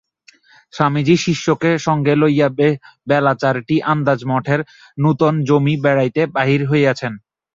[0.73, 2.47] স্বামীজী শিষ্যকে সঙ্গে লইয়া
[3.09, 4.59] বেলা চারিটা আন্দাজ মঠের
[4.97, 7.13] নূতন জমিতে বেড়াইতে বাহির হইয়াছেন।